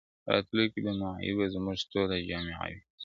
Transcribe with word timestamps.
راتلو 0.31 0.63
کي 0.73 0.79
به 0.85 0.93
معیوبه 1.01 1.45
زموږ 1.53 1.77
ټوله 1.91 2.15
جامعه 2.29 2.59
وي, 2.71 2.79